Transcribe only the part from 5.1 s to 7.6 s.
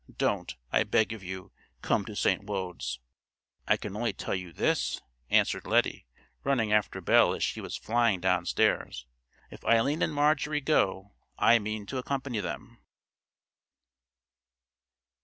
answered Lettie, running after Belle as